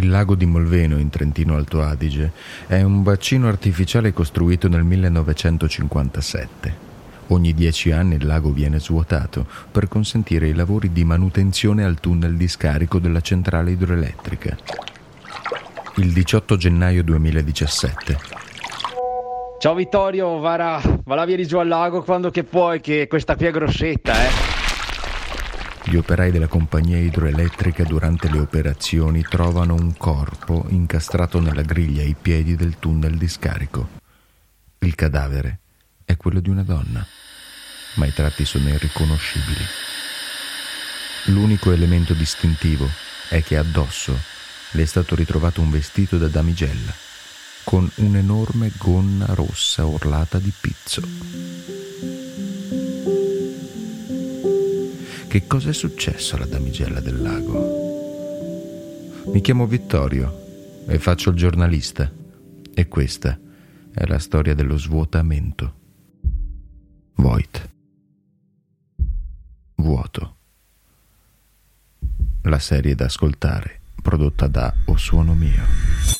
Il 0.00 0.08
lago 0.08 0.34
di 0.34 0.46
Molveno, 0.46 0.96
in 0.96 1.10
Trentino 1.10 1.56
Alto 1.56 1.82
Adige, 1.82 2.32
è 2.66 2.80
un 2.80 3.02
bacino 3.02 3.48
artificiale 3.48 4.14
costruito 4.14 4.66
nel 4.66 4.82
1957. 4.82 6.88
Ogni 7.26 7.52
dieci 7.52 7.90
anni 7.90 8.14
il 8.14 8.24
lago 8.24 8.50
viene 8.50 8.80
svuotato 8.80 9.46
per 9.70 9.88
consentire 9.88 10.48
i 10.48 10.54
lavori 10.54 10.90
di 10.90 11.04
manutenzione 11.04 11.84
al 11.84 12.00
tunnel 12.00 12.36
di 12.36 12.48
scarico 12.48 12.98
della 12.98 13.20
centrale 13.20 13.72
idroelettrica. 13.72 14.56
Il 15.96 16.14
18 16.14 16.56
gennaio 16.56 17.04
2017. 17.04 18.16
Ciao 19.58 19.74
Vittorio, 19.74 20.38
va, 20.38 20.80
la 21.04 21.24
via 21.26 21.36
di 21.36 21.46
giù 21.46 21.58
al 21.58 21.68
lago 21.68 22.02
quando 22.02 22.30
che 22.30 22.44
puoi, 22.44 22.80
che 22.80 23.06
questa 23.06 23.36
qui 23.36 23.44
è 23.44 23.50
grossetta, 23.50 24.14
eh. 24.14 24.59
Gli 25.82 25.96
operai 25.96 26.30
della 26.30 26.46
compagnia 26.46 26.98
idroelettrica 26.98 27.84
durante 27.84 28.30
le 28.30 28.38
operazioni 28.38 29.22
trovano 29.22 29.74
un 29.74 29.96
corpo 29.96 30.66
incastrato 30.68 31.40
nella 31.40 31.62
griglia 31.62 32.02
ai 32.02 32.14
piedi 32.20 32.54
del 32.54 32.78
tunnel 32.78 33.16
di 33.16 33.28
scarico. 33.28 33.88
Il 34.78 34.94
cadavere 34.94 35.58
è 36.04 36.16
quello 36.16 36.40
di 36.40 36.50
una 36.50 36.62
donna, 36.62 37.04
ma 37.94 38.06
i 38.06 38.12
tratti 38.12 38.44
sono 38.44 38.68
irriconoscibili. 38.68 39.64
L'unico 41.26 41.72
elemento 41.72 42.12
distintivo 42.12 42.88
è 43.28 43.42
che 43.42 43.56
addosso 43.56 44.16
le 44.72 44.82
è 44.82 44.86
stato 44.86 45.14
ritrovato 45.14 45.60
un 45.60 45.70
vestito 45.70 46.18
da 46.18 46.28
damigella 46.28 46.92
con 47.64 47.88
un'enorme 47.96 48.72
gonna 48.78 49.26
rossa 49.34 49.86
orlata 49.86 50.38
di 50.38 50.52
pizzo. 50.58 51.89
Che 55.30 55.46
cosa 55.46 55.70
è 55.70 55.72
successo 55.72 56.34
alla 56.34 56.46
damigella 56.46 56.98
del 56.98 57.22
lago? 57.22 59.30
Mi 59.32 59.40
chiamo 59.40 59.68
Vittorio 59.68 60.82
e 60.88 60.98
faccio 60.98 61.30
il 61.30 61.36
giornalista 61.36 62.10
e 62.74 62.88
questa 62.88 63.38
è 63.94 64.06
la 64.06 64.18
storia 64.18 64.56
dello 64.56 64.76
svuotamento. 64.76 65.74
Void. 67.14 67.70
Vuoto. 69.76 70.36
La 72.42 72.58
serie 72.58 72.96
da 72.96 73.04
ascoltare 73.04 73.82
prodotta 74.02 74.48
da 74.48 74.74
O 74.86 74.96
Suono 74.96 75.34
Mio. 75.34 76.19